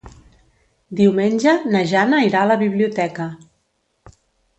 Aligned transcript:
Diumenge 0.99 1.53
na 1.75 1.81
Jana 1.91 2.21
irà 2.29 2.39
a 2.45 2.51
la 2.53 2.57
biblioteca. 2.63 3.29